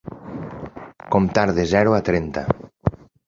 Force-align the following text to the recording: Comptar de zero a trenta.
Comptar 1.15 1.45
de 1.57 1.65
zero 1.73 1.91
a 1.99 2.01
trenta. 2.09 2.41